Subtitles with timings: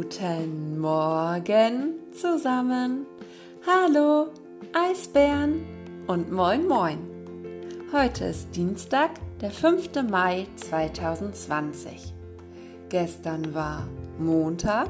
[0.00, 3.04] Guten Morgen zusammen.
[3.66, 4.28] Hallo,
[4.72, 5.62] Eisbären
[6.06, 7.00] und moin moin.
[7.92, 9.10] Heute ist Dienstag,
[9.42, 10.08] der 5.
[10.08, 12.14] Mai 2020.
[12.88, 13.86] Gestern war
[14.18, 14.88] Montag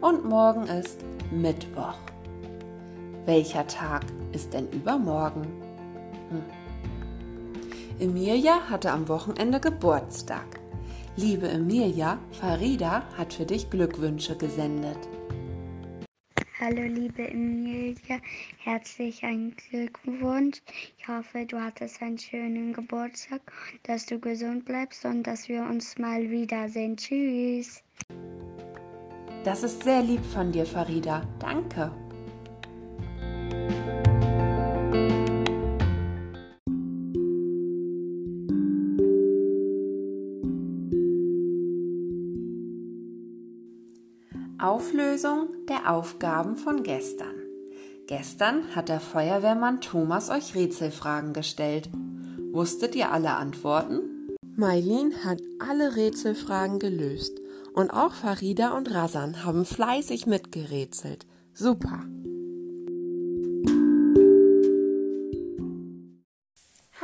[0.00, 0.98] und morgen ist
[1.30, 1.98] Mittwoch.
[3.26, 4.02] Welcher Tag
[4.32, 5.46] ist denn übermorgen?
[6.30, 6.42] Hm.
[8.00, 10.58] Emilia hatte am Wochenende Geburtstag.
[11.20, 14.96] Liebe Emilia, Farida hat für dich Glückwünsche gesendet.
[16.60, 18.20] Hallo liebe Emilia,
[18.58, 20.62] herzlichen Glückwunsch.
[20.96, 23.40] Ich hoffe, du hattest einen schönen Geburtstag,
[23.82, 26.96] dass du gesund bleibst und dass wir uns mal wiedersehen.
[26.96, 27.82] Tschüss.
[29.42, 31.22] Das ist sehr lieb von dir, Farida.
[31.40, 31.90] Danke.
[45.88, 47.34] Aufgaben von gestern.
[48.06, 51.88] Gestern hat der Feuerwehrmann Thomas euch Rätselfragen gestellt.
[52.52, 54.00] Wusstet ihr alle Antworten?
[54.54, 57.40] Mailin hat alle Rätselfragen gelöst
[57.72, 61.26] und auch Farida und Rasan haben fleißig mitgerätselt.
[61.54, 62.04] Super!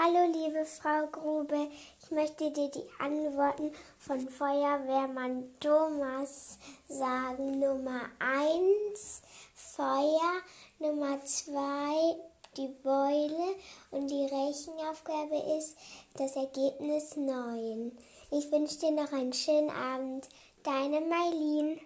[0.05, 1.71] Hallo liebe Frau Grube,
[2.03, 7.59] ich möchte dir die Antworten von Feuerwehrmann Thomas sagen.
[7.59, 9.23] Nummer 1
[9.55, 10.43] Feuer,
[10.79, 12.17] Nummer 2
[12.59, 13.55] die Beule
[13.93, 15.75] und die Rechenaufgabe ist
[16.19, 17.97] das Ergebnis 9.
[18.31, 20.29] Ich wünsche dir noch einen schönen Abend.
[20.65, 21.81] Deine Mailin.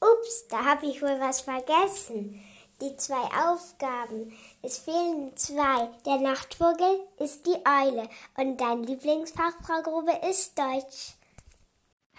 [0.00, 2.44] Ups, da habe ich wohl was vergessen
[2.80, 4.32] die zwei Aufgaben.
[4.62, 5.88] Es fehlen zwei.
[6.06, 11.14] Der Nachtvogel ist die Eule und dein Lieblingsfach, Frau Grube, ist Deutsch.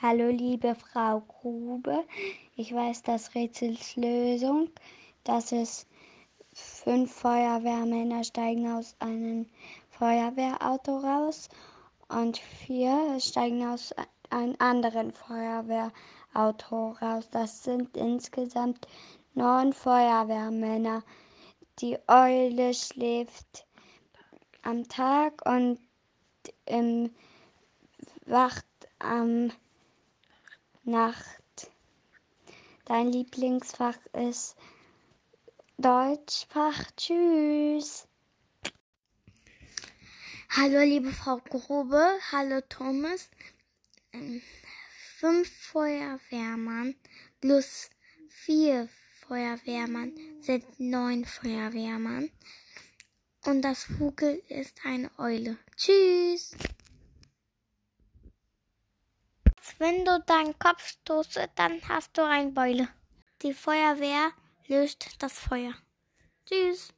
[0.02, 2.04] Hallo, liebe Frau Grube.
[2.56, 4.70] Ich weiß das Rätselslösung.
[5.24, 5.88] Das ist
[6.54, 9.48] fünf Feuerwehrmänner steigen aus einem
[9.90, 11.50] Feuerwehrauto raus
[12.10, 13.94] und vier steigen aus
[14.30, 17.28] einem anderen Feuerwehrauto raus.
[17.32, 18.88] Das sind insgesamt
[19.34, 21.04] neun Feuerwehrmänner.
[21.80, 23.66] Die Eule schläft
[24.62, 25.80] am Tag und
[26.66, 27.14] im
[28.26, 28.66] wacht
[29.00, 29.52] am
[30.84, 31.72] Nacht.
[32.86, 34.56] Dein Lieblingsfach ist
[35.78, 36.92] Deutschfach.
[36.98, 38.08] Tschüss.
[40.50, 43.30] Hallo liebe Frau Grube, hallo Thomas.
[44.12, 44.42] Ähm,
[45.18, 46.96] fünf Feuerwehrmann
[47.40, 47.90] plus
[48.28, 48.90] vier
[49.32, 50.12] Feuerwehrmann
[50.42, 52.30] sind neun Feuerwehrmann.
[53.46, 55.58] Und das Vogel ist eine Eule.
[55.78, 56.52] Tschüss!
[59.78, 62.90] Wenn du deinen Kopf stoßt, dann hast du eine Beule.
[63.42, 64.32] Die Feuerwehr
[64.68, 65.76] löst das Feuer.
[66.46, 66.94] Tschüss!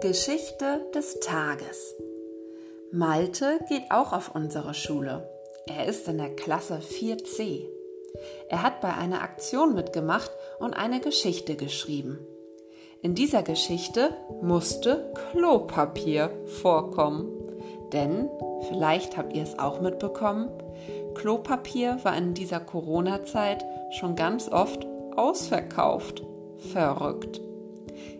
[0.00, 1.94] Geschichte des Tages
[2.96, 5.28] Malte geht auch auf unsere Schule.
[5.66, 7.66] Er ist in der Klasse 4c.
[8.48, 12.24] Er hat bei einer Aktion mitgemacht und eine Geschichte geschrieben.
[13.02, 14.10] In dieser Geschichte
[14.40, 16.30] musste Klopapier
[16.62, 17.32] vorkommen.
[17.92, 18.30] Denn,
[18.68, 20.50] vielleicht habt ihr es auch mitbekommen,
[21.16, 26.22] Klopapier war in dieser Corona-Zeit schon ganz oft ausverkauft.
[26.72, 27.40] Verrückt.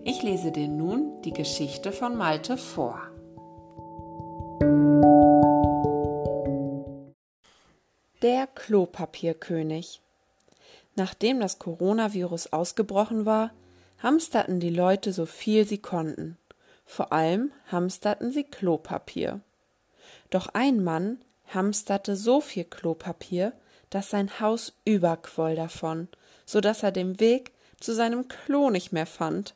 [0.02, 3.13] Ich lese dir nun die Geschichte von Malte vor.
[8.22, 10.00] Der Klopapierkönig.
[10.97, 13.53] Nachdem das Coronavirus ausgebrochen war,
[13.98, 16.38] hamsterten die Leute so viel sie konnten.
[16.87, 19.41] Vor allem hamsterten sie Klopapier.
[20.31, 23.53] Doch ein Mann hamsterte so viel Klopapier,
[23.91, 26.09] dass sein Haus überquoll davon,
[26.47, 29.54] so dass er den Weg zu seinem Klo nicht mehr fand.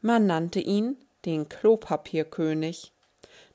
[0.00, 2.92] Man nannte ihn den Klopapierkönig.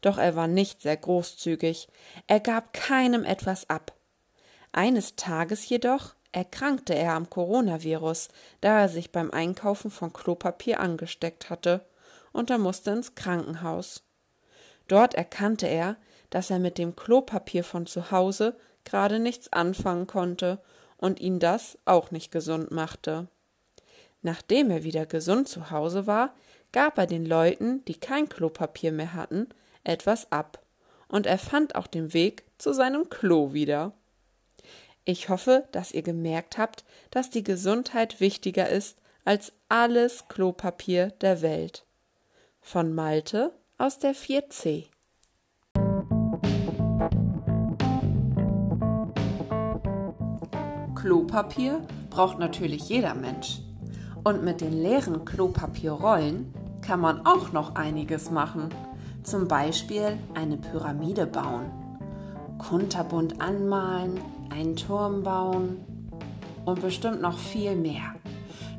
[0.01, 1.87] Doch er war nicht sehr großzügig,
[2.27, 3.93] er gab keinem etwas ab.
[4.71, 8.29] Eines Tages jedoch erkrankte er am Coronavirus,
[8.61, 11.85] da er sich beim Einkaufen von Klopapier angesteckt hatte,
[12.31, 14.03] und er musste ins Krankenhaus.
[14.87, 15.97] Dort erkannte er,
[16.29, 20.59] dass er mit dem Klopapier von zu Hause gerade nichts anfangen konnte
[20.97, 23.27] und ihn das auch nicht gesund machte.
[24.21, 26.33] Nachdem er wieder gesund zu Hause war,
[26.71, 29.49] gab er den Leuten, die kein Klopapier mehr hatten,
[29.83, 30.59] etwas ab,
[31.07, 33.93] und er fand auch den Weg zu seinem Klo wieder.
[35.03, 41.41] Ich hoffe, dass ihr gemerkt habt, dass die Gesundheit wichtiger ist als alles Klopapier der
[41.41, 41.85] Welt.
[42.61, 44.85] Von Malte aus der 4C.
[50.95, 51.81] Klopapier
[52.11, 53.59] braucht natürlich jeder Mensch.
[54.23, 56.53] Und mit den leeren Klopapierrollen
[56.83, 58.69] kann man auch noch einiges machen.
[59.23, 61.71] Zum Beispiel eine Pyramide bauen,
[62.57, 64.19] kunterbunt anmalen,
[64.49, 65.85] einen Turm bauen
[66.65, 68.15] und bestimmt noch viel mehr.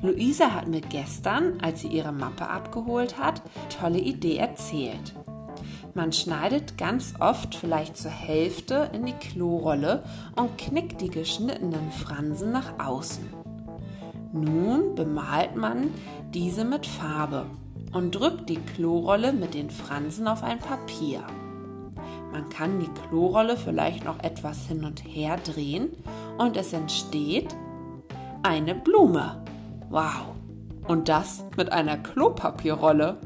[0.03, 3.41] Luisa hat mir gestern, als sie ihre Mappe abgeholt hat,
[3.81, 5.15] tolle Idee erzählt.
[5.94, 10.03] Man schneidet ganz oft vielleicht zur Hälfte in die Klorolle
[10.35, 13.29] und knickt die geschnittenen Fransen nach außen.
[14.33, 15.91] Nun bemalt man
[16.33, 17.47] diese mit Farbe
[17.93, 21.23] und drückt die Klorolle mit den Fransen auf ein Papier.
[22.32, 25.90] Man kann die Klorolle vielleicht noch etwas hin und her drehen
[26.38, 27.55] und es entsteht
[28.43, 29.44] eine Blume.
[29.90, 30.34] Wow!
[30.88, 33.19] Und das mit einer Klopapierrolle.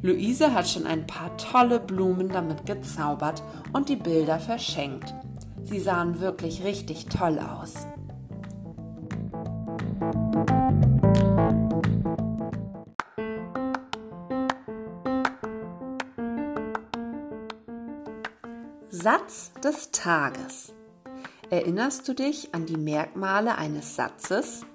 [0.00, 3.42] Luise hat schon ein paar tolle Blumen damit gezaubert
[3.72, 5.14] und die Bilder verschenkt.
[5.62, 7.86] Sie sahen wirklich richtig toll aus.
[18.94, 20.74] Satz des Tages.
[21.48, 24.66] Erinnerst du dich an die Merkmale eines Satzes?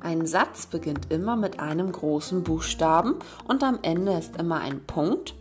[0.00, 3.14] Ein Satz beginnt immer mit einem großen Buchstaben
[3.46, 5.36] und am Ende ist immer ein Punkt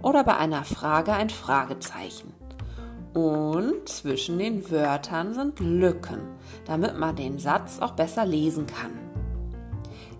[0.00, 2.32] oder bei einer Frage ein Fragezeichen.
[3.12, 6.20] Und zwischen den Wörtern sind Lücken,
[6.64, 8.92] damit man den Satz auch besser lesen kann.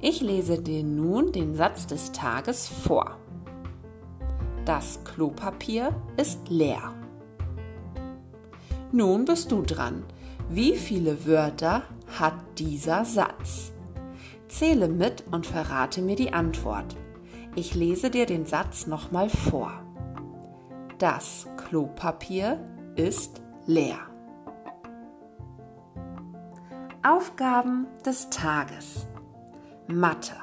[0.02, 3.16] Ich lese dir nun den Satz des Tages vor.
[4.66, 6.92] Das Klopapier ist leer.
[8.92, 10.04] Nun bist du dran.
[10.50, 11.82] Wie viele Wörter
[12.18, 13.72] hat dieser Satz?
[14.48, 16.94] Zähle mit und verrate mir die Antwort.
[17.54, 19.72] Ich lese dir den Satz nochmal vor.
[20.98, 22.60] Das Klopapier
[22.94, 23.98] ist leer.
[27.02, 29.06] Aufgaben des Tages.
[29.86, 30.34] Mathe.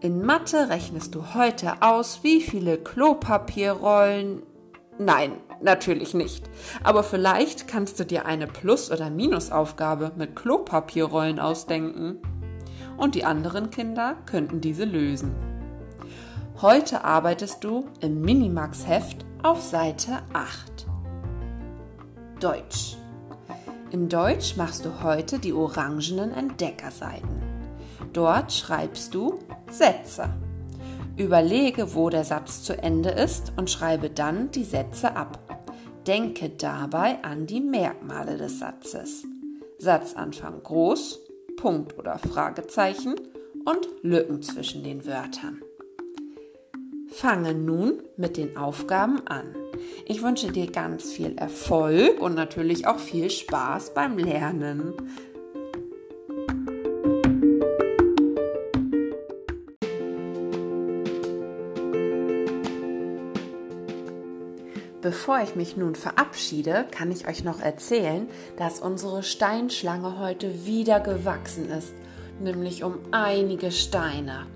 [0.00, 4.42] In Mathe rechnest du heute aus, wie viele Klopapierrollen.
[4.98, 5.32] Nein,
[5.62, 6.48] natürlich nicht.
[6.82, 12.18] Aber vielleicht kannst du dir eine Plus- oder Minusaufgabe mit Klopapierrollen ausdenken
[12.96, 15.34] und die anderen Kinder könnten diese lösen.
[16.62, 20.86] Heute arbeitest du im Minimax-Heft auf Seite 8.
[22.40, 22.96] Deutsch.
[23.90, 27.42] In Deutsch machst du heute die orangenen Entdeckerseiten.
[28.12, 29.38] Dort schreibst du
[29.70, 30.30] Sätze.
[31.16, 35.45] Überlege, wo der Satz zu Ende ist und schreibe dann die Sätze ab.
[36.06, 39.26] Denke dabei an die Merkmale des Satzes.
[39.78, 41.18] Satzanfang groß,
[41.56, 43.16] Punkt oder Fragezeichen
[43.64, 45.62] und Lücken zwischen den Wörtern.
[47.08, 49.56] Fange nun mit den Aufgaben an.
[50.04, 54.94] Ich wünsche dir ganz viel Erfolg und natürlich auch viel Spaß beim Lernen.
[65.06, 70.98] Bevor ich mich nun verabschiede, kann ich euch noch erzählen, dass unsere Steinschlange heute wieder
[70.98, 71.94] gewachsen ist,
[72.40, 74.48] nämlich um einige Steine.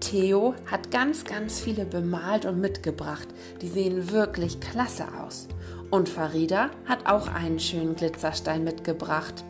[0.00, 3.28] Theo hat ganz, ganz viele bemalt und mitgebracht.
[3.60, 5.46] Die sehen wirklich klasse aus.
[5.90, 9.44] Und Farida hat auch einen schönen Glitzerstein mitgebracht.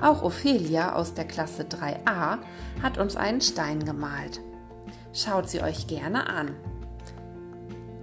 [0.00, 2.38] Auch Ophelia aus der Klasse 3a
[2.82, 4.40] hat uns einen Stein gemalt.
[5.12, 6.56] Schaut sie euch gerne an.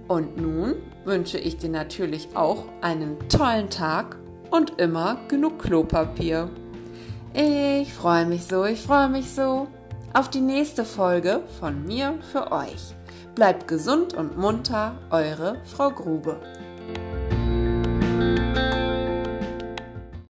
[0.08, 4.16] Und nun wünsche ich dir natürlich auch einen tollen Tag
[4.50, 6.50] und immer genug Klopapier.
[7.32, 9.68] Ich freue mich so, ich freue mich so
[10.12, 12.94] auf die nächste Folge von mir für euch.
[13.34, 16.40] Bleibt gesund und munter, eure Frau Grube.